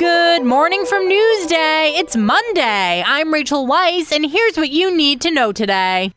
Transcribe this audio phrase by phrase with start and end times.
[0.00, 1.98] Good morning from Newsday.
[1.98, 3.04] It's Monday.
[3.06, 6.14] I'm Rachel Weiss, and here's what you need to know today.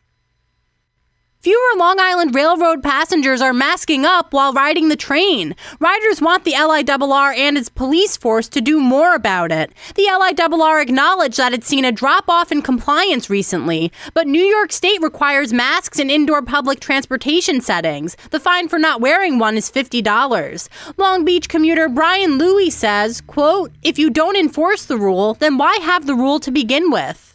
[1.44, 5.58] Fewer Long Island Railroad passengers are masking up while riding the train.
[5.82, 9.74] Riders want the LIRR and its police force to do more about it.
[9.96, 14.72] The LIRR acknowledged that it's seen a drop off in compliance recently, but New York
[14.72, 18.16] State requires masks in indoor public transportation settings.
[18.32, 20.70] The fine for not wearing one is $50.
[20.96, 25.76] Long Beach commuter Brian Louie says, quote, if you don't enforce the rule, then why
[25.82, 27.33] have the rule to begin with?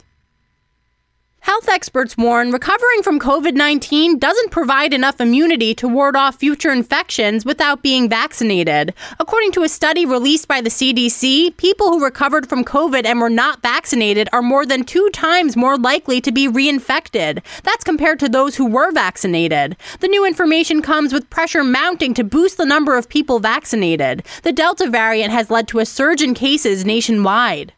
[1.49, 6.71] Health experts warn recovering from COVID 19 doesn't provide enough immunity to ward off future
[6.71, 8.93] infections without being vaccinated.
[9.19, 13.31] According to a study released by the CDC, people who recovered from COVID and were
[13.31, 17.43] not vaccinated are more than two times more likely to be reinfected.
[17.63, 19.79] That's compared to those who were vaccinated.
[20.01, 24.23] The new information comes with pressure mounting to boost the number of people vaccinated.
[24.43, 27.73] The Delta variant has led to a surge in cases nationwide.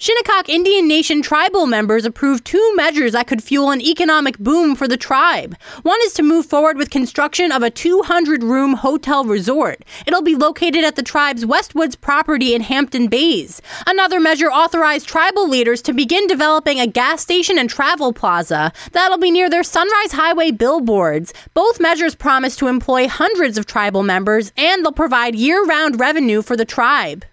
[0.00, 4.86] Shinnecock Indian Nation tribal members approved two measures that could fuel an economic boom for
[4.86, 5.56] the tribe.
[5.82, 9.84] One is to move forward with construction of a 200 room hotel resort.
[10.06, 13.60] It'll be located at the tribe's Westwoods property in Hampton Bays.
[13.88, 18.72] Another measure authorized tribal leaders to begin developing a gas station and travel plaza.
[18.92, 21.34] That'll be near their Sunrise Highway billboards.
[21.54, 26.40] Both measures promise to employ hundreds of tribal members and they'll provide year round revenue
[26.40, 27.24] for the tribe.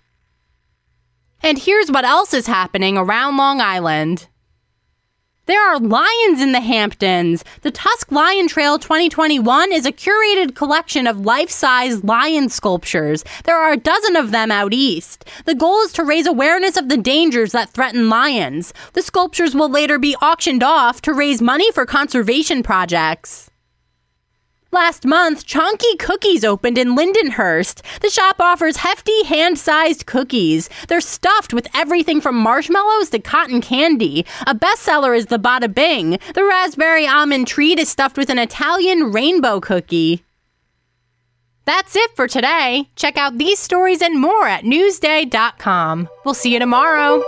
[1.45, 4.27] And here's what else is happening around Long Island.
[5.45, 7.43] There are lions in the Hamptons.
[7.61, 13.23] The Tusk Lion Trail 2021 is a curated collection of life size lion sculptures.
[13.43, 15.23] There are a dozen of them out east.
[15.45, 18.73] The goal is to raise awareness of the dangers that threaten lions.
[18.93, 23.51] The sculptures will later be auctioned off to raise money for conservation projects.
[24.71, 27.81] Last month, Chonky Cookies opened in Lindenhurst.
[28.01, 30.69] The shop offers hefty, hand sized cookies.
[30.87, 34.25] They're stuffed with everything from marshmallows to cotton candy.
[34.45, 36.19] A bestseller is the Bada Bing.
[36.33, 40.23] The raspberry almond treat is stuffed with an Italian rainbow cookie.
[41.65, 42.89] That's it for today.
[42.95, 46.09] Check out these stories and more at Newsday.com.
[46.23, 47.23] We'll see you tomorrow.